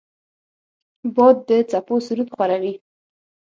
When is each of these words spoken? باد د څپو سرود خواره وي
باد 1.15 1.35
د 1.47 1.51
څپو 1.71 1.95
سرود 2.05 2.29
خواره 2.35 2.57
وي 2.63 2.73